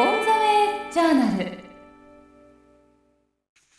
[0.00, 1.58] オンザウェイジャーナル。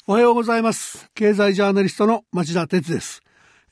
[0.05, 1.09] おはようございます。
[1.15, 3.23] 経済ジャーナリストの町田哲です、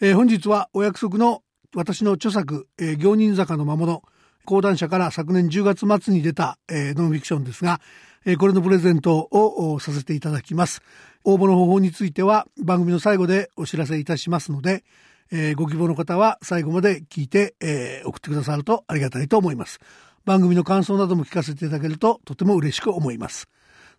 [0.02, 1.44] えー、本日はお約束の
[1.76, 4.02] 私の著作、えー、行人坂の魔物
[4.46, 7.82] 講談社から昨年10月末に出た、えー、ノンフィクションですが、
[8.26, 10.81] えー、これのプレゼントをさせていただきます。
[11.23, 14.84] 応募の方法については番組の最後でお知らせいたしますので、
[15.31, 19.80] えー、ご希望の方は最後まで聞いて、えー、送ってくださるとありがたいと思います。
[20.26, 23.48] 番組の感想なども聞かせていただけるととても嬉しく思います。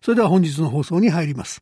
[0.01, 1.61] それでは本日の放送に入ります、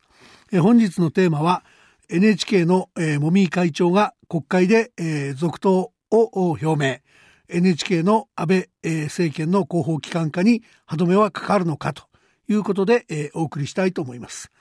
[0.54, 1.63] え、本日のテーマは
[2.09, 7.00] NHK の、えー、もみ会長が国会で、えー、続投を表明。
[7.50, 12.03] NHK の安倍、えー、政権の広報機関化に歯止めはかかるのかと
[12.48, 14.52] いうことで、えー、お送りしたいと思います。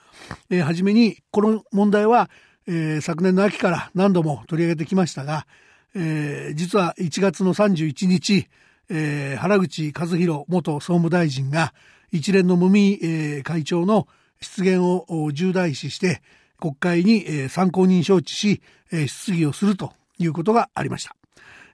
[0.50, 2.30] えー、はじめにこの問題は、
[2.66, 5.46] えー、昨年の秋から何度も取り上げてきましたが、
[5.94, 8.48] えー、実は1月の31日、
[8.90, 11.74] えー、原口和弘元総務大臣が
[12.10, 14.08] 一連の無味、えー、会長の
[14.40, 16.22] 失言を重大視して
[16.58, 21.14] 国会に、えー、参考人招致し、えー、質疑をするということがありました。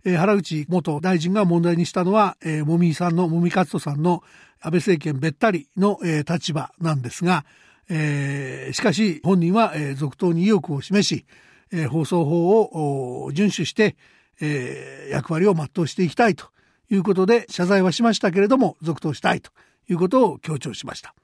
[0.05, 4.23] えー、原口元大臣が問題にしたのは、えー、もみさんの、もみかつとさんの
[4.61, 7.45] 安倍政権べったりの、えー、立場なんですが、
[7.89, 11.27] えー、しかし本人は、えー、続投に意欲を示し、
[11.73, 13.97] えー、放送法を遵守して、
[14.41, 16.47] えー、役割を全うしていきたいと
[16.91, 19.51] いうことで謝罪はしましたけれども続投したいと
[19.89, 21.15] いうことを強調しました。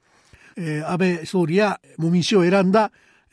[0.57, 2.93] えー、安倍総理やもみ氏を選んだ、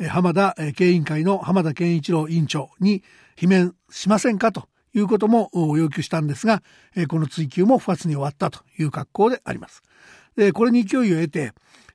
[0.10, 3.04] 浜田経営委員会の浜田健一郎委員長に
[3.36, 6.62] 罷免しませんかということも要求したんですが、
[7.08, 9.82] この追及も不発に終わったという格好であります。
[10.36, 11.54] でこれに勢いを得て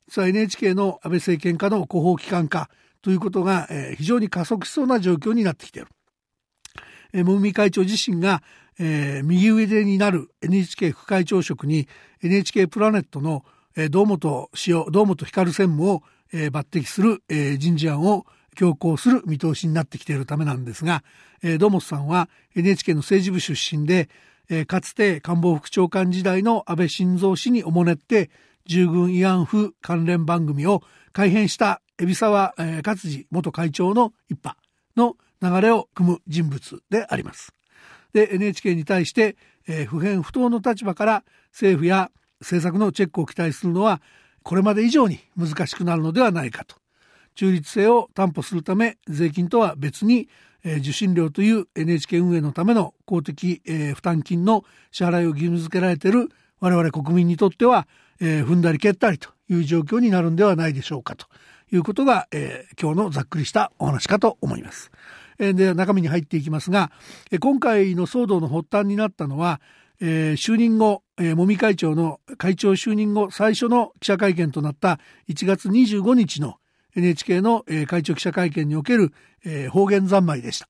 [0.09, 2.69] 実は NHK の安倍政権下の広報機関化
[3.01, 5.89] ということが、非常に加速しそうな状況になってきている。
[7.15, 8.43] えー、もみ会長自身が、
[8.79, 11.89] えー、右腕になる NHK 副会長職に
[12.23, 13.45] NHK プラネットの、
[13.77, 16.03] えー、堂本氏を堂本光専務を、
[16.33, 21.03] えー、抜擢する、えー、人事案を強行する見通しになってきているためなんですが、
[21.43, 24.09] えー、堂本さんは NHK の政治部出身で、
[24.49, 28.31] えー、かつて官房副長官時代の安倍晋三氏におもねって
[28.67, 30.83] 従軍慰安婦関連番組を
[31.13, 34.57] 改編した海老沢、えー、勝次元会長の一派
[34.97, 37.53] の流れを組む人物であります。
[38.13, 39.37] で NHK に対して、
[39.69, 44.01] えー、不変不当の立場から政府や政策のチェックを期待するのは
[44.43, 46.77] これまで以上に難しくなるのではないかと
[47.35, 50.29] 中立性を担保するため税金とは別に、
[50.65, 56.29] えー、受信料という NHK 運営のための公的、えー、負担金の支払いを義務付けられている
[56.61, 57.87] 我々国民にとっては
[58.25, 61.27] えー、踏んだり蹴ったりという状況になるんではないでしょうかと
[61.73, 64.93] いうことが、えー、今日のざっくりしたお話かと思います。
[65.53, 66.93] で中身に入っていきますが、
[67.41, 69.61] 今回の騒動の発端になったのは、
[70.01, 74.99] えー、就任後、えー、会長の会長就任後最初の記者会見となった
[75.29, 76.57] 1月25日の
[76.97, 79.13] NHK の、えー、会長記者会見における、
[79.45, 80.69] えー、方言三昧でした。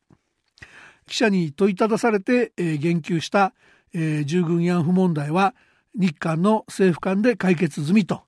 [1.07, 3.55] 記者に問いただされて、えー、言及した、
[3.95, 5.55] えー、従軍慰安婦問題は
[5.95, 8.23] 日韓の政府間で解決済みと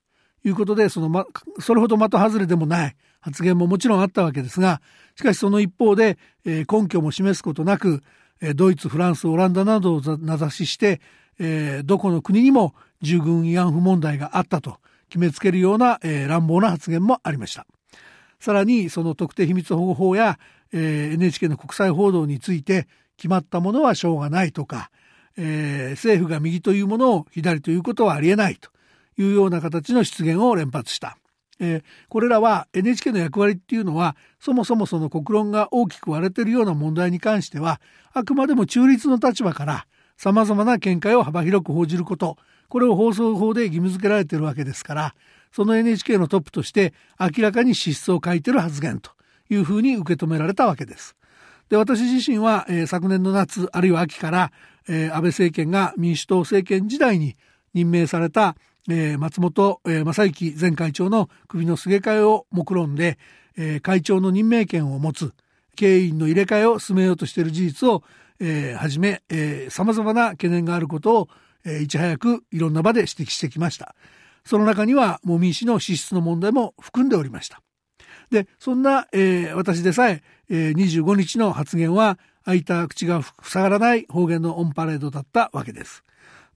[0.44, 1.26] いうことでその、ま、
[1.60, 4.82] それほど的外れでもない発言ももちろんあったわけですが
[5.16, 8.02] しかしその一方で、え、根拠も示すことなく、
[8.40, 11.00] え、ドイツフランスオランダなどを名指しして、
[11.38, 17.66] え、どこの国にも従軍慰安婦問題があったと決めつけるような、え、乱暴な発言もありました
[18.40, 20.38] さらにその特定秘密保護法や、
[20.72, 24.90] え、NHK の国際報道について決まったものはしょうがないとか
[25.36, 28.70] え、政府が右というものを左ということはありえないと
[29.18, 31.16] いうような形の出現を連発した。
[31.60, 37.80] えー、これらは NHK の役割っていうのはそもそもその国論が大きく割れているような問題に関しては
[38.12, 42.36] あくまでも中立の立場からさまざまな見解を幅広く報じること
[42.68, 45.14] これを放送法で義務付けられているわけですから
[45.52, 49.12] その NHK のトップとして明らかに資質を欠いている発言と
[49.48, 51.14] いうふうに受け止められたわけです。
[51.68, 54.52] で私自身は、えー、昨年の夏あるいは秋から
[54.88, 57.36] えー、安倍政権が民主党政権時代に
[57.72, 58.56] 任命された、
[58.88, 63.18] えー、松本、えー、正幸前会長の首のすげ替えを目論んで、
[63.56, 65.32] えー、会長の任命権を持つ
[65.76, 68.02] 経営員の入れ替えを進めようとしている事実を、
[68.40, 69.22] えー、はじめ
[69.70, 71.28] さまざまな懸念があることを、
[71.64, 73.94] えー、いち早くいろんな場で指摘してきました。
[74.44, 77.62] その中にはもみ氏の資質の問題も含んでおりました。
[78.30, 86.03] でそんな、えー、私でさええー、25日の発言は開いた口が塞がらない方言のオンパレードだったわけです。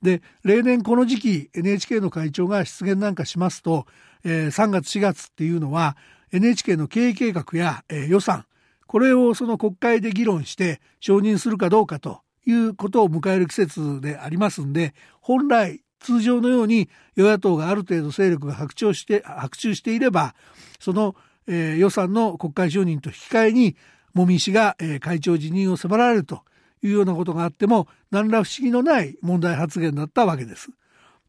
[0.02, 3.86] で例年この時期 NHK の会長が出現なんかしますと、
[4.24, 5.96] えー、3月4月っていうのは
[6.32, 8.44] NHK の経営計画や、えー、予算
[8.86, 20.34] これをその国会で議論して承認するかどうかということを迎える季節でありますんで本来通常のように与野党がある程度勢力が白鳥して白昼していれば
[20.80, 21.14] その、
[21.46, 23.76] えー、予算の国会承認と引き換えに
[24.14, 26.42] 茂木氏が、えー、会長辞任を迫られると
[26.82, 30.70] いうようなことがあっても何ら不思議のない問題発言だったわけです。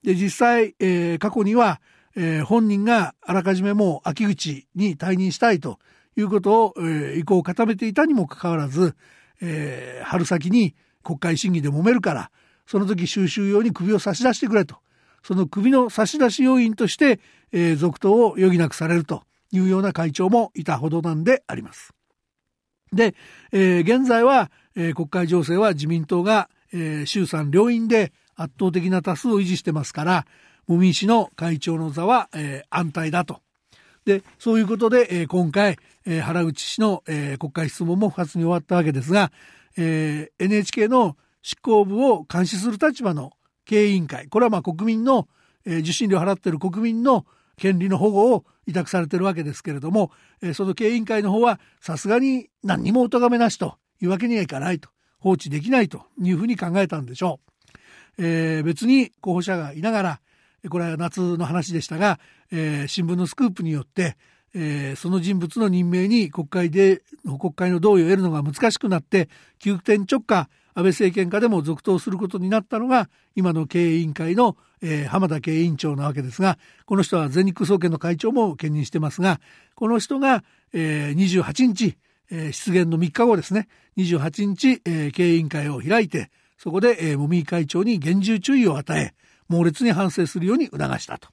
[0.04, 1.81] で実際、えー、過去には、
[2.16, 5.80] えー、本人があらかじめもう秋口に退任したいと
[6.16, 8.96] いうことを、えー、意向を固めていたにもかかわらず、
[9.42, 12.31] えー、春先に国会審議で揉めるから
[12.66, 14.78] その時収集用に首を差し出してくれと
[15.24, 17.19] その首の差し出し要員として、
[17.52, 21.94] えー、続投を余儀なくされるというような会長もいたほどなんであります。
[22.94, 23.16] で、
[23.52, 30.26] えー、現在は、えー、国会情勢は自民党が、えー、衆参両院で圧倒的な多数を維持してますから
[30.68, 33.42] 茂木氏の会長の座は、えー、安泰だと。
[34.06, 39.31] でそういうことで、えー、今回、えー、原口氏の、えー、国会質問も不発に終わったわけですが、
[39.78, 43.34] えー、NHK の執行部を監視する立場の
[43.66, 45.28] 経営委員会これはまあ国民の、
[45.66, 47.26] えー、受信料を払っている国民の
[47.58, 50.12] 権利の保護を委託されてるわけですけれども、
[50.42, 57.50] えー、その経営委員会の方はさすがに何にもお咎めなしというわけにはいかないと放置できないというふうに考えたんでしょう。
[58.22, 60.22] えー、別に候補者がいながら
[60.69, 62.19] これは夏の話でしたが、
[62.51, 64.18] えー、新聞のスクープによって、
[64.54, 69.30] えー、その人物の任命に国会で国会の同意を得るのが難しくなって
[69.60, 79.40] 急転直下安倍政権下でも続投することになったのが今の経営委員会の、えー、浜田経営委員長なわけですがこの人は全日空総研の会長も兼任してますが
[79.75, 80.44] この人が、
[80.74, 81.98] えー、28日、
[82.31, 83.68] えー、出現の3日後ですね
[83.98, 89.14] 28日、えー、経営委員会を開いてそこで、えー、茂木会長に厳重注意を与え
[89.48, 91.30] 猛烈に反省するように促したと。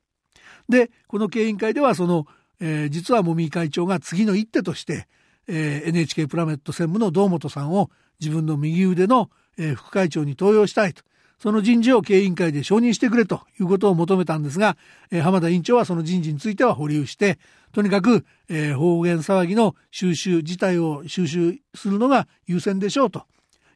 [0.69, 2.27] でこの経営委員会ではその、
[2.61, 5.07] えー、実は茂木会長が次の一手として、
[5.47, 7.91] えー、NHK プラネット専務の堂本さんを
[8.21, 11.03] 自分の右腕の、えー、副会長に登用したいと
[11.39, 14.77] その人事を経営委員会で承認してくれということを求めたんですが、
[15.11, 17.39] え、浜田委員長はその人事については保留して
[17.73, 23.25] とにかく、えー、方言騒ぎの収集自体を収集するのが優先でしょうと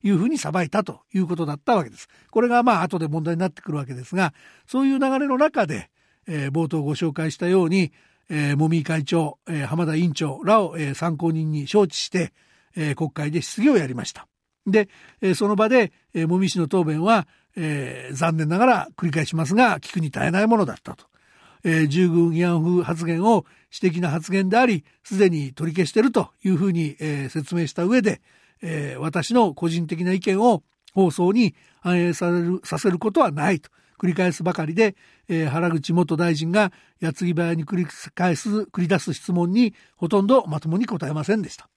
[0.03, 2.09] いうふうに裁いたということだったわけです。
[2.31, 4.33] これがまあ後で問題になってくるわけですが
[4.67, 5.91] そういう流れの中で、
[6.27, 7.93] えー、冒頭ご紹介したように、
[8.31, 12.33] えー、茂木会長、えー、浜田委員長らを、えー、参考人に招致して、
[12.77, 14.27] えー、国会で質疑をやりました。
[14.67, 14.89] で、
[15.21, 17.27] えー、その場で、えー、茂木氏の答弁は、
[17.57, 21.11] えー、残念ながら繰り返しますが聞くに耐えないものだったと。
[21.63, 28.23] えー、従軍慰安婦発言を私的な発言でありすでに取り消しているというふうに、えー、説明した上で、
[28.63, 30.63] えー、私の個人的な意見を
[30.95, 34.97] 放送に反映されるさせることはないと繰り返すばかりで、
[35.29, 41.69] えー、原口元大臣が矢継ぎ早に繰り返す繰り出す質問にほとんどまともに答えませんでした。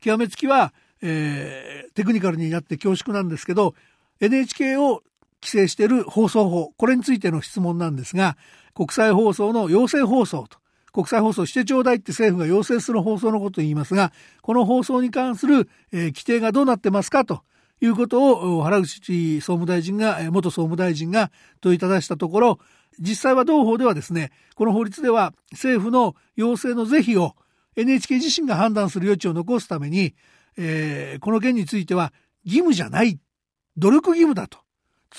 [0.00, 0.72] 極めつきは、
[1.02, 3.74] えー、テクニカルになって恐縮なんですけど
[4.20, 5.02] NHK を
[5.42, 8.36] 規制している放送法これについての質問なんですが
[8.74, 10.58] 国際放送の要請放送と
[10.92, 14.12] 国際放送してちょうだいって政府が要請する放送のことを言いますが
[14.42, 17.42] この放送に関する、えー、規定がどうなってますかと
[17.80, 21.30] いうことを原口総務大臣が元総務大臣が
[21.60, 22.58] 問いただしたところ
[23.00, 27.34] 実際は同法ではですねこの法律では政府の要請の是非を
[27.76, 30.14] NHK 自身が判断する余地を残すために、
[30.56, 32.12] えー、この件については
[32.44, 33.18] 義務じゃない
[33.76, 34.58] 努力義務だと。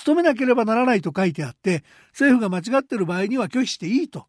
[0.04, 4.26] 努めなければならないと書いてあって政府が間違っている場合には拒否していいと。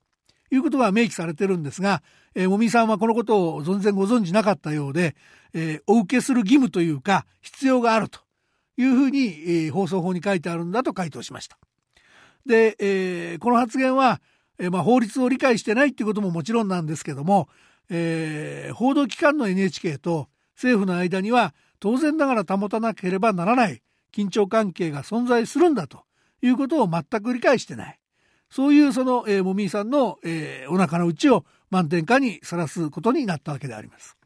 [0.50, 2.02] いうことが明記されてるんですが、
[2.34, 5.14] えー、もみさんはこのことを全然ご存じなかったようで、
[5.54, 8.22] えー、お受けする義務というか必要があると。
[8.78, 11.58] いうふうに、えー、放送法に書いてあるんだと回答しました。
[12.46, 14.22] で、えー、この発言は、
[14.60, 17.50] えーまあ、法律を理解してないっていうことももちろんなんですけども、
[17.90, 23.82] えー、報道機関の NHK と政府の間には当然ながら保たなければならない
[24.18, 26.04] 緊張関係が存在するんだと
[26.42, 28.00] いうことを全く理解してない。
[28.50, 34.18] そういうその、えー、もみーさんの、えー、お腹の内を満点下にさらすことになったわけであります。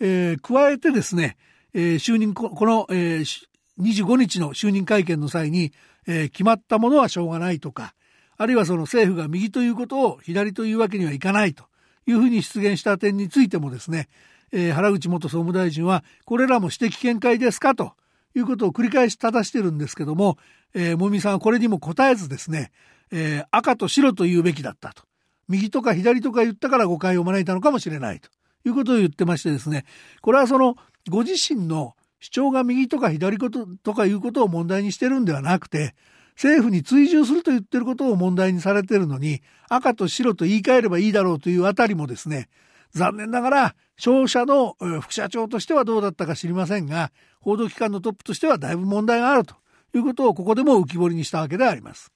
[0.00, 1.36] えー、加えてですね、
[1.72, 3.46] えー、就任この、えー、
[3.80, 5.72] 25日の就任会見の際に、
[6.06, 7.94] えー、決まったものはしょうがないとか
[8.36, 11.64] あるいはその政府が右ということを左というわけにはいかないと
[12.06, 14.08] いうふうに出現した点についてもですね、
[14.52, 17.92] えー、原口元総務大臣はこれらも指摘見解ですかと
[18.36, 20.38] いうことを繰り返し正してるんですけども、
[20.74, 22.70] えー、もみさんはこれにも答えずですね、
[23.10, 25.08] えー、赤と白と言うべきだったと。
[25.48, 28.28] 右とか左とか言ったから誤解を招いたのかもしれないと
[28.66, 29.84] いうことを言ってましてですね
[30.20, 30.76] これはその
[31.08, 35.94] ご自身の主張が右とか左こととかいうことを問題にしてるんではなくて
[36.34, 42.48] 政府に追従すると言ってることを問題にされてるのに赤と白と言い換えればいいだろうというあたりもですね
[42.92, 49.54] 残念ながら商社の副社長としてはどうだったか知りませんが報道機関のトップとしてはだいぶ問題があると
[49.94, 52.12] いうことをここでも浮き彫りにしたわけであります。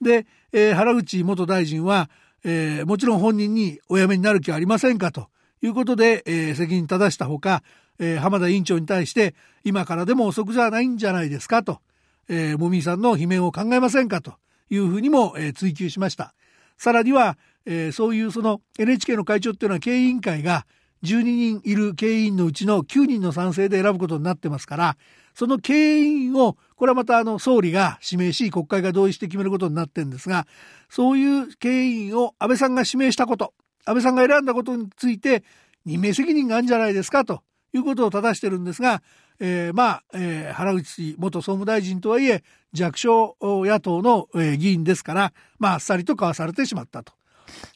[0.00, 2.10] で、えー、原口元大臣は、
[2.44, 5.28] えー、もちろん本人にお辞めになる気はありませんかと
[5.62, 7.62] いうことで、えー、責任正したほか、
[7.98, 11.80] え、浜田委員長に対して今からでも遅くじゃないんじゃないですかと、
[12.28, 14.34] えー、もみさんの罷免を考えませんかと
[14.70, 16.34] いうふうにも、え、追及しました。
[16.76, 17.36] さらには、
[17.70, 20.66] えー、そういうその NHK の会長っていうのは経営委員会が
[21.04, 24.96] 12人いる経営委員のうちの9人の賛成で選ぶことになってますから
[25.34, 30.46] その経営委員をこれはまたあの総理が指名し国会が同意して決めることになってるんですが
[30.88, 33.52] そういう経営委員を安倍さんが指名したこと
[33.84, 35.44] 安倍さんが選んだことについて
[35.84, 37.42] 任命責任があるんじゃないですかと
[37.74, 39.02] いうことを正してるんですが、
[39.40, 47.17] えー、まあ、えー、原口元総務大臣とはいえ弱小野党の、え、議員ですからまああっさりとかわされてしまったと。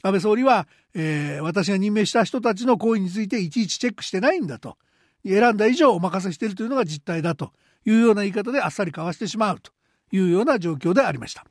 [0.03, 4.77] 安倍総理は、えー、私が任命した人たちの行為についていちいちチェックしてないんだと
[5.25, 7.53] 選んだ以上お任せしているというのが実態だと
[7.85, 9.73] いうような言い方であっさりかわしてしまうと
[10.13, 11.45] いうような状況でありました。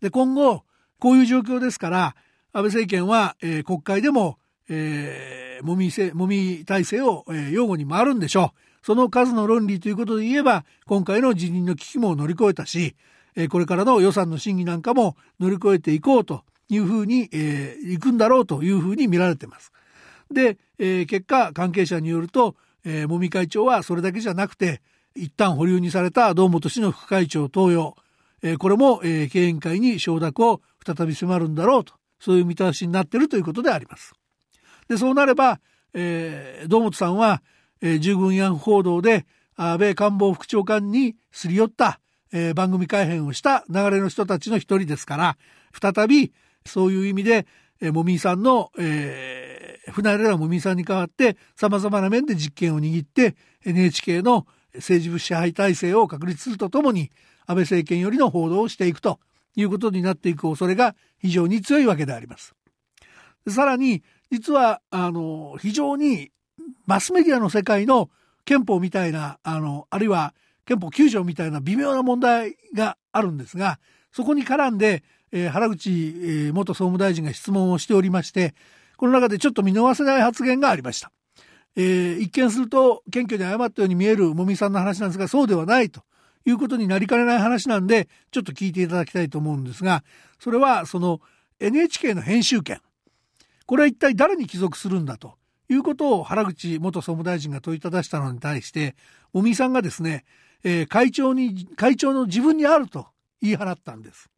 [0.00, 0.64] で今後
[0.98, 2.16] こういう状況ですから
[2.52, 4.38] 安倍政権は、えー、国会でも、
[4.68, 8.60] えー、もみせもみ体制を、えー、擁護に回るんでしょう。
[8.82, 12.96] その数の論理ということで言えば今回の辞任の危機も乗り越えたし、
[13.36, 19.72] え、これからの予算の審議なんかも乗り越えていこうというふうに、えー、行くんだろうというふうに見られてます。
[20.30, 24.80] で、えー、結果関係者によると、えー、もみ会長はそれだけじゃなくて
[25.14, 27.96] 一旦保留にされた堂本氏の副会長登用、
[28.42, 34.12] えー、これも、えー、経営委員会に承諾を再び迫るんだろうとそういう見通しになっているということであります。
[34.88, 35.60] でそうなれば、
[35.94, 37.42] えー、堂本さんは、
[37.80, 42.00] えー、従軍慰安報道で安倍官房副長官にすり寄った、
[42.32, 45.36] えー、番組改編をした流れの人たちの一人ですから
[45.80, 46.32] 再び
[46.66, 47.46] そういう意味で、
[47.80, 57.10] えー、もみさんの、えー、船レラもみさんに代わって様々な面で実権を握って NHK の政治部支配体制を確立するとともに
[57.46, 59.18] 安倍政権よりの報道をしていくと
[59.56, 62.54] いうことになっていく恐れが非常に強いわけであります。
[63.48, 66.30] さらに実はあの非常に
[66.86, 68.10] マスメディアの世界の
[68.44, 70.34] 憲法みたいなあのあるいは
[70.66, 73.80] 憲法9条みたいな微妙な問題があるんですが
[74.12, 78.54] そこに絡んでえー、原口、えー、元総務大臣が質問をしておりまして
[78.96, 81.10] この中でちょっと見逃せない発言がありました。
[81.76, 86.02] えー、一見すると謙虚に謝ったように見えるもみさんの話なんですがそうではないと
[86.44, 90.02] いうことになりかねない話なんでちょっと聞いていただきたいと思うんですが
[90.40, 91.20] それはその
[91.60, 92.80] NHK の編集権
[93.66, 95.34] これは一体誰に帰属するんだと
[95.68, 98.96] いうことを原口元総務大臣が問いただしたのに対して
[99.32, 100.24] もみさんがですね、
[100.64, 103.06] えー、会長に会長の自分にあると
[103.40, 104.28] 言い放ったんです。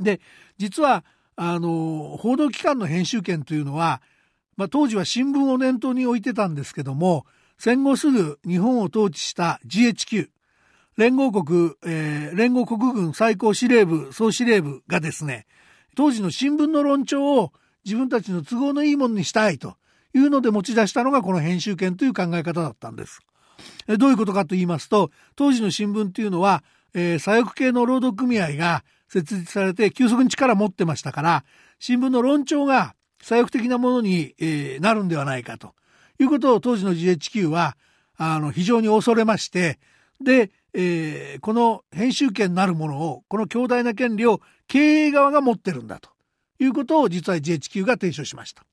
[0.00, 0.20] で
[0.58, 1.04] 実は
[1.36, 4.02] あの報道機関の編集権というのは、
[4.56, 7.26] まあ、当時は新聞を念頭に置いてたんですけども
[7.58, 10.28] 戦後すぐ日本を統治した GHQ
[10.96, 15.46] 連合国、えー、連合国軍最高司令部総司令部がですね
[15.94, 17.52] 当時の新聞の論調を
[17.84, 19.76] 自分たちの都合のいいものにしたいと
[20.14, 23.20] いうので持ち出したのがこの編集権という考え方だったんです。
[23.98, 26.62] どういうことかと言いますと当時の新聞というのは、
[26.94, 31.44] えー、左翼系の労働組合が設立されて急速に力を持ってましたから
[31.78, 35.74] 新聞の論調が左翼的なものに、えー、なるんではないかと
[36.18, 37.76] いうことを当時の GHQ は
[38.16, 39.78] あの非常に恐れまして
[40.20, 46.10] で、えー、この編集権なるものをこの強大な権利を経営側が持ってるんだと
[46.58, 48.64] いうことを実は GHQ が提唱しました。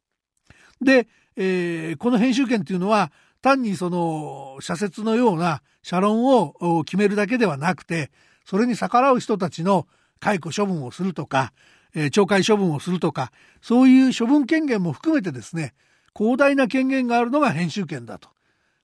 [0.81, 3.11] で、えー、この編集権というのは
[3.41, 8.09] 単にその社説のような社論を決めるだけではなくて
[8.43, 9.87] それに逆らう人たちの
[10.19, 11.53] 解雇処分をするとか、
[11.93, 13.31] えー、懲戒処分をするとか
[13.61, 15.73] そういう処分権限も含めてですね
[16.15, 18.29] 広大な権限があるのが編集権だと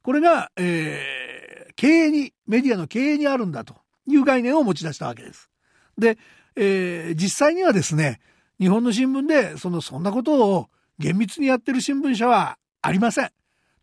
[0.04, 3.76] これが、えー、経営にメディアの経営にあるんだと
[4.08, 5.50] いう概念を持ち出したわけです。
[5.98, 6.18] で、
[6.56, 8.20] えー、実際にはですね
[8.60, 10.70] 日本の新聞でそのそんなことを
[11.00, 13.32] 厳密にやってる新聞社はありません。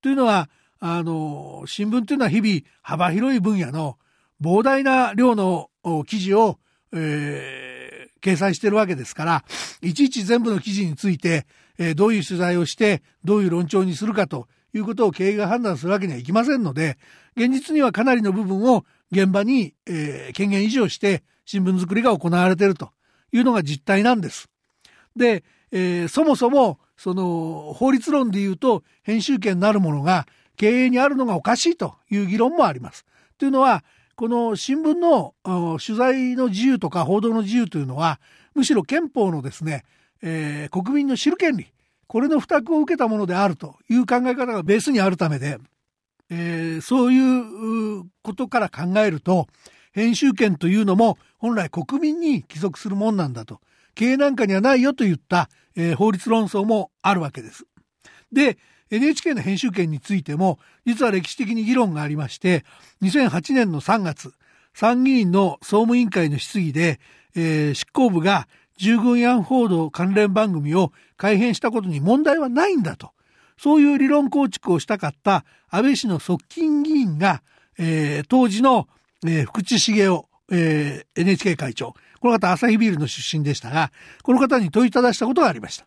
[0.03, 0.49] というのは
[0.81, 3.99] あの新聞というのは日々幅広い分野の
[4.41, 5.71] 膨大な量の
[6.07, 6.59] 記事を
[6.93, 9.45] えー、掲載してるわけですから、
[9.83, 11.47] いちいち全部の記事について、
[11.79, 16.99] えー、どういう取材をして、どういう論調にするかということを経営が判断するわけにはいきませんので、
[17.37, 22.91] 現実にはかなりの部分を現場に、えー、権限維持をして新聞作りが行われていると
[23.33, 24.49] いうのが実態なんです。
[25.17, 30.27] で、えー、そもそもその法律論で言うと編集権なるものが
[30.57, 33.07] 経営にあるのがおかしいという議論もあります。
[33.39, 33.85] というのは
[34.19, 35.35] この新聞の
[35.79, 38.19] 取材の自由とか報道の自由というのは
[38.55, 39.85] むしろ憲法のですね、
[40.23, 41.73] えー、国民の知る権利
[42.09, 45.59] これの負託を受けたものであるという考え方がベースにあるためで
[46.31, 49.47] えー、そういうことから考えると、
[49.93, 53.61] 編集権というのも本来国民に帰属するもんなんだと。
[53.95, 57.65] 経営なんかにはないよといった、えー、法律論争もあるわけです。
[58.31, 58.59] で、
[58.91, 62.65] NHK の編集権についても、実は歴史的に議論がありまして、
[63.03, 64.33] 2008年の3月、
[64.75, 67.01] 参議院の総務委員会の質疑で、
[67.35, 73.11] えー、執行部が従軍案報道関連番組を改編したことに問題はないんだと。
[73.59, 77.43] そういう理論構築をしたかった安倍氏の側近議員が、
[77.77, 78.89] えー、当時の、
[79.27, 81.95] えー、福地茂雄、えー、NHK 会長。
[82.21, 83.93] この方、朝日ビールの出身でしたが、
[84.23, 85.87] この方に問いただしたことがありました。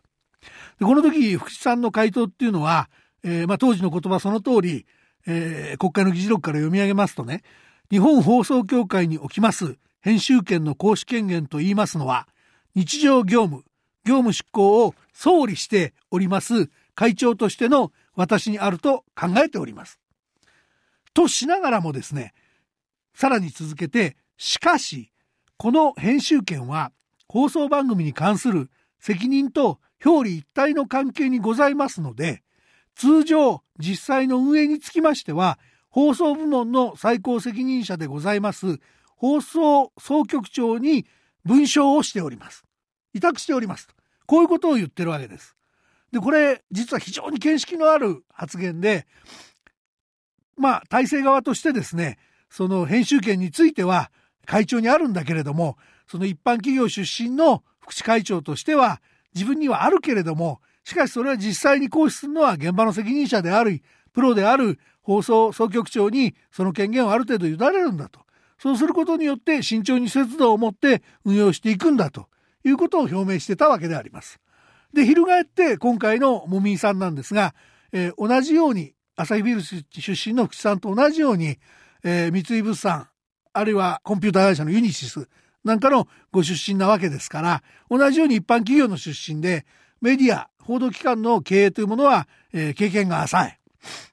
[0.78, 2.88] でこの時、福地さんの回答っていうのは、
[3.24, 4.86] えー、まあ、当時の言葉その通り、
[5.26, 7.42] えー、国会の議事録から読み上げますとね、
[7.90, 12.26] 日本放送協会におきます編集権の行使権限と言いますのは、
[12.74, 13.64] 日常業務、
[14.04, 20.00] 業務執行を総理しております会長としての私にあると考えております。
[21.14, 22.34] としながらもですね、
[23.14, 25.12] さらに続けて、しかし、
[25.56, 26.92] この編集権は
[27.28, 32.42] 放送番組に関する責任と表裏一体の関係にございますので、
[32.94, 38.78] 通常実際の運営につきましては、放送部門の最高責任者でございます
[39.16, 41.06] 放送総局長に
[41.44, 42.64] 文章をしております。
[43.14, 43.94] 委託しておりますと。
[44.26, 45.54] こういうことを言ってるわけです。
[46.10, 49.06] で、これ、実は非常に見識のある発言で、
[50.56, 52.18] まあ、体制側としてですね、
[52.50, 54.10] その編集権については
[54.44, 59.00] 会長にあるんだけれども、その一般企業出身の福祉会長としては
[59.34, 68.20] 自分にはあるけれども、しかしそれは実際に行使するのは現場の責任者である、プロである放送総局長にその権限をある程度委ねるんだと。
[68.58, 72.28] そうすることによって慎重に節度を持って運用していくんだと
[72.64, 74.38] いうことを表明してたわけであります。
[74.92, 77.54] で、翻って今回のもみーさんなんですが、
[77.92, 81.58] えー、同じように、朝日ビル出身の福地さんと同じように、
[82.04, 83.08] えー、三井物産、
[83.52, 85.28] あるいはコンピューター会社のユニシス
[85.64, 89.64] なんかのご出身なわけですから、同じように一般企業の出身で、
[90.00, 93.58] メディア、報道機関の経営というものは、えー、経験が浅い。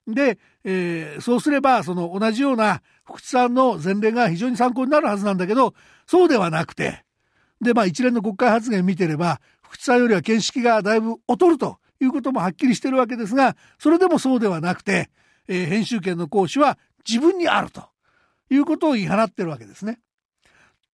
[0.08, 5.74] で、えー、そうすれば、その同じような福地さんの前例が非常に参考になるはずなんだけど、
[6.06, 7.04] そうではなくて、
[7.62, 15.10] で、まあ一連の国会発言見てれば、福地さんよりは見識がだいぶ劣るということもはっきりしてるわけですが、それでもそうではなくて、
[15.48, 17.84] えー、編集権の行使は自分にあると
[18.50, 20.00] いうことを言い放ってるわけですね。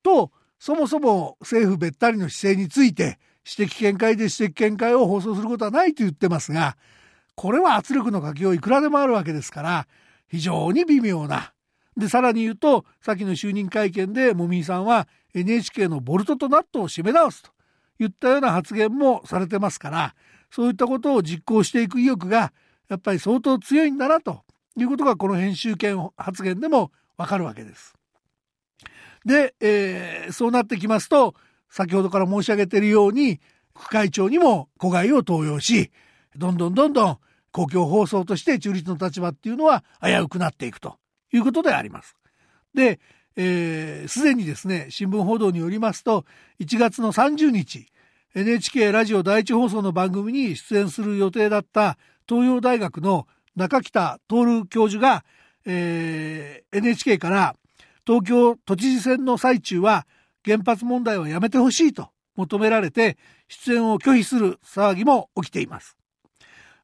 [0.04, 0.32] と、
[0.66, 6.76] そもそも政府べったりの姿勢について、指摘見解で指摘見解を放送することはないと言ってますが、
[7.36, 9.88] これは圧力のかけよういくらでもあるわけですから、
[10.28, 11.54] 非常に微妙な。
[11.96, 17.52] で、さらに言うと、さっきの就任会見でもみーさんは NHK のボルトとナットを締め直すと
[18.00, 20.16] 言ったような発言もされてますから、
[20.50, 22.54] そういったことを実行していく意欲が
[22.90, 24.42] やっぱり相当強いんだなと
[24.76, 27.94] いうことがこの編集権発言でもわかるわけです。
[29.26, 31.36] で、えー、そうなってきますと、
[31.70, 33.40] 先ほどから申し上げているように、
[33.76, 35.92] 副会長にも子飼いを登用し、
[36.36, 37.18] どんどんどんどん
[37.52, 40.98] 公共放送として中立の立場っていうのは危うくなっていくと
[41.34, 42.16] いうことであります。
[42.74, 43.00] で、す、
[43.38, 46.26] えー、で、にですね、新聞報道によりますと、
[46.60, 47.88] 1月の30日、
[48.36, 55.24] NHK ラジオ第一放送の番組に出演する予定だった東洋大学の中北徹教授が、
[55.66, 57.56] えー、NHK から
[58.06, 60.06] 東京都知事選の最中は
[60.46, 65.98] 原発問題はやめてほしいと求められて出演を拒否する騒ぎも起きています。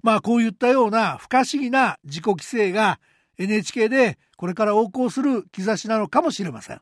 [0.02, 3.00] まあこういったような不可思議な自己規制が
[3.38, 6.82] NHK でこれから横行する兆しなのかもしれません。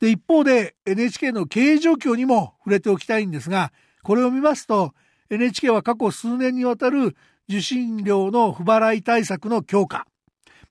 [0.00, 3.72] で、一方で NHK の経営状況にも触れておきたいんですが、
[4.04, 4.94] これを見ますと
[5.30, 7.16] NHK は過去数年にわたる
[7.48, 10.06] 受信料の不払い対策の強化、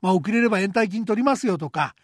[0.01, 1.95] まあ遅れれば延滞金取りますよとか、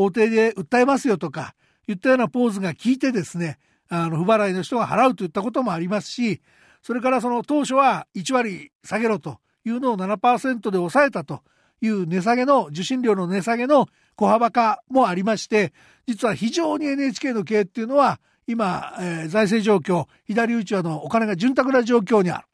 [0.00, 1.54] 法廷で訴えますよとか、
[1.86, 3.58] 言ったようなポーズが効いてですね、
[3.90, 6.40] あの、不払いの人が払うといったこともありますし、
[6.82, 11.42] それからその当初は1割下げろというのを7%で抑えたと
[11.82, 15.74] いう値下げの、受信料の値下げの小幅化もありまして、
[16.06, 22.46] 実は非常に NHK の経営っていうのは、今、えー、財政状況、左打ちはのお金が潤沢な状況にある。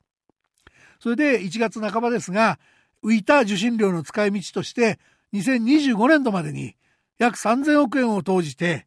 [0.98, 2.58] それで1月半ばですが、
[3.04, 4.98] 浮いた受信料の使い道として、
[5.32, 6.74] 2025年度までに
[7.18, 8.86] 約3000億円を投じて、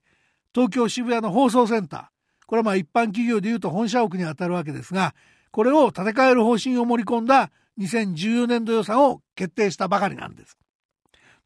[0.54, 5.13] 東京渋谷の放送センター、これはまあ一般企業でいうと本社屋にあたるわけですが、
[5.52, 10.58] これを建て替える方針を盛り込んだ2014年度予算を決定したばかりなんです。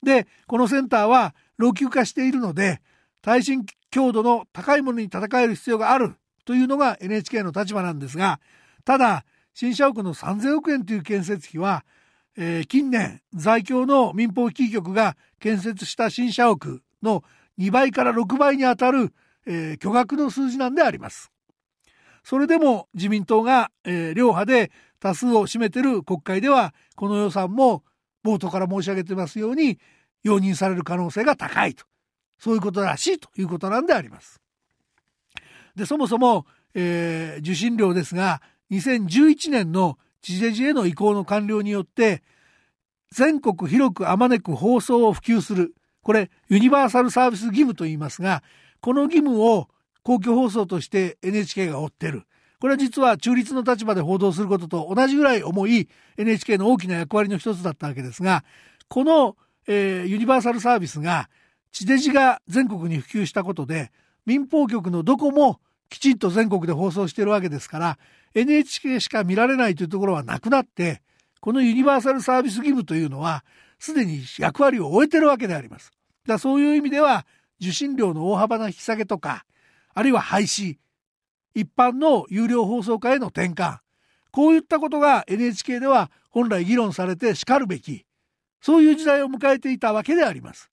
[0.01, 2.81] で、このセンターは老朽化しているので、
[3.21, 6.15] 耐震強度の高いものに建て替える必要がある
[6.45, 8.39] というのが NHK の立場なんですが、
[8.83, 11.85] ただ、新社屋の3000億円という建設費は、
[12.35, 17.23] えー、近年在京の民放キー局が建設した新社屋の
[17.59, 19.13] 2倍から6倍にあたる、
[19.45, 21.31] えー、巨額の数字なんであります。
[22.23, 27.83] それでも自民党が、えー、両派で多数を占めている国会ではこの予算も
[28.23, 29.77] 冒頭から申し上げてますように
[30.23, 31.85] 容認される可能性が高いと
[32.39, 34.41] そういうことらしいということなんであります。
[35.75, 38.41] でそもそも、えー、受信料ですが
[38.71, 42.23] 2011年の地デジへの移行の完了によって
[43.11, 45.75] 全国広くあまねく放送を普及する。
[46.01, 48.43] これユニバーサルサービス義務と言いますが
[48.81, 49.69] この義務を
[50.01, 52.23] 公共放送として NHK が負ってる。
[52.59, 58.45] これは実は中立の立場で報道することと同じぐらい重い NHK の大きな役割の一つだったわけですが
[58.87, 59.35] この、
[59.67, 61.29] えー、ユニバーサルサービスが
[61.73, 63.91] 地デジが全国に普及したことで
[64.25, 65.59] 民放局のどこも
[65.93, 67.99] きちんと全国で放送してるわけですから
[68.33, 71.03] NHK しか見られないというところはなくなって
[71.39, 73.45] このユニバーサルサービス義務というのは
[73.77, 75.91] すでに役割を終えてるわけであります。
[76.25, 77.27] だそういう意味では
[77.61, 79.45] 受信料の大幅な引き下げとか
[79.93, 80.77] あるいは廃止
[81.53, 83.77] 一般の有料放送化への転換
[84.31, 88.03] こういったことが NHK では本来議論されてしかるべき
[88.61, 90.71] そういう時代を迎えていたわけであります。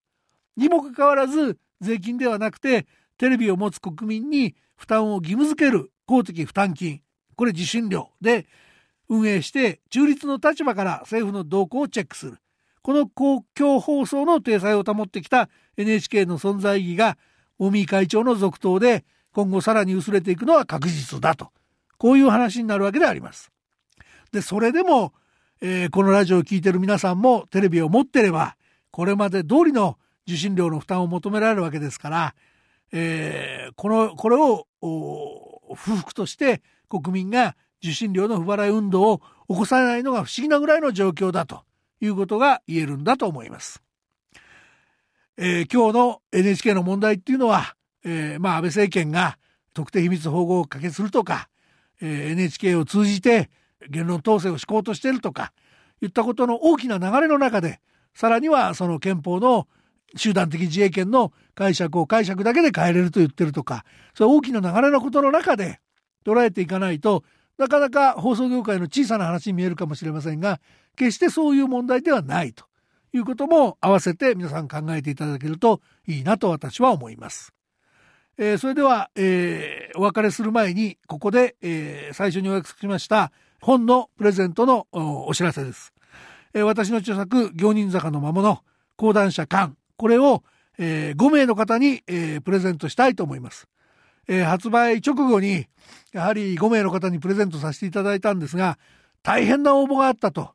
[0.56, 2.86] にもかかわらず税金ではなくて
[3.18, 7.02] テレビを持つ国民に負担を義務付ける公的負担金。
[7.36, 8.46] これ受信料で
[9.10, 12.38] 運営して中立の立場から政府の動向をチェックする。
[12.80, 17.18] この公共放送の体裁を保ってきた NHK の存在意義が
[17.58, 21.50] 尾身会長の続投で今後さらに薄れていくのは確実だと。
[21.98, 23.52] こういう話になるわけであります。
[24.32, 25.12] でそれでも、
[25.60, 28.56] えー、このラジオを聴いてる皆さんもテレビを持ってれば
[28.90, 32.34] これまで通りの受信料の負担を求められるわけですから、
[32.92, 34.66] えー、このこれを
[35.74, 41.62] 不服として国民が受信料の不払い運動を起こさないのが不思議なぐらいの状況だと
[42.00, 43.82] いうことが言えるんだと思います。
[45.36, 47.74] えー、今日の NHK の問題っていうのは、
[48.04, 49.38] えー、まあ安倍政権が
[49.72, 51.48] 特定秘密保護を可決するとか、
[52.00, 53.50] えー、NHK を通じて
[53.88, 55.52] 言論統制を敷こうとしているとか
[56.02, 57.80] いったことの大きな流れの中で
[58.14, 59.66] さらにはその憲法の
[60.16, 65.80] 集団的自衛権の解釈を解釈だけで変えれると言ってるとかそういう大きな流れのことの中で
[66.24, 67.24] 捉えていかないと
[67.58, 70.60] なかなか放送業界の小さな話に見えるかもしれませんが
[70.96, 72.64] 決してそういう問題ではないと
[73.12, 77.52] いうことも合わせて皆さん考えていただけるといいなと私は思います。
[78.38, 85.92] えー、それでは、えー、お別れする前にここで、えー、最初にお約束しました本のプレゼントのお知らせです。
[86.54, 88.64] え、私の著作「行人坂の魔物
[88.96, 90.42] 講談社館」これを、
[90.78, 93.68] えー、5名の方に、えー、プレゼントしたいと思います。
[94.28, 95.66] えー、発売直後に
[96.14, 98.78] やはり5名の方にプレゼントさせていただいたんですが
[99.22, 100.52] 大変な応募があったと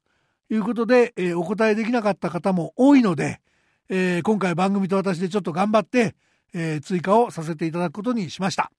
[0.49, 3.39] いうことで、えー、お答えできなかった方も多いので、
[3.87, 6.15] えー、今回番組と私でちょっと頑張って、
[6.55, 8.71] えー、追加をさせていただくことにしました。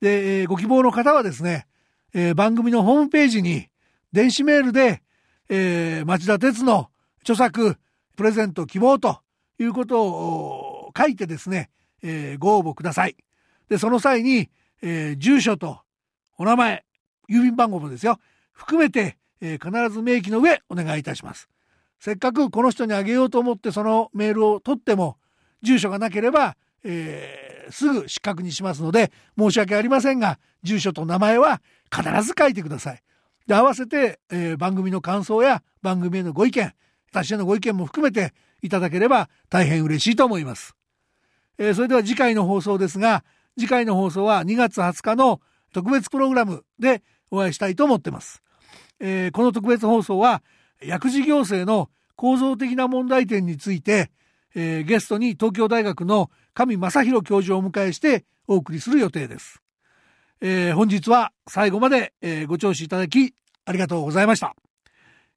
[0.00, 1.66] で、えー、ご希望の方はですね、
[2.14, 3.66] えー、番組のホームページに
[4.12, 5.02] 電子メールで、
[5.50, 6.88] えー、町田鉄の
[7.20, 7.76] 著作
[8.16, 9.20] プレゼント希望と
[9.62, 11.70] いうことを書いてですね、
[12.02, 13.16] えー、ご応募ください。
[13.68, 14.50] で、その際に、
[14.82, 15.80] えー、住所と
[16.36, 16.84] お名前、
[17.28, 18.18] 郵便番号もですよ、
[18.52, 21.48] 含めて、えー、必ず明記の上お願いいたします。
[21.98, 25.18] せっかくこの人にあげようと思ってそのメールを取っても、
[25.62, 31.60] 住所がなければ、えー、すぐ失格にしますので、申し訳ありませんが、住所と名前は
[31.94, 33.02] 必ず書いてください。
[33.46, 36.72] で、合わせて、えー、番組の感想や番組へのご意見、
[37.10, 40.74] 私へのご意見も含めていただければ大変嬉しいと思います。
[41.58, 43.24] えー、それでは次回の放送ですが、
[43.58, 45.40] 次回の放送は2月20日の
[45.72, 48.42] 特別プログラムでお会いしたいと思ってます。
[48.98, 50.42] えー、この特別放送は
[50.82, 54.10] 薬事行政の構造的な問題点について、
[54.54, 59.62] えー、ゲストに東京大学の上正弘教授をお迎えしてお送りする予定です。
[60.40, 64.54] えー、本日は最後まで、えー、ご聴取いただきありがとうございました。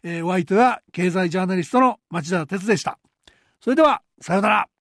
[0.03, 2.99] えー、お相手は経済ジャーナリストの町田哲でした。
[3.63, 4.72] それでは、さようなら。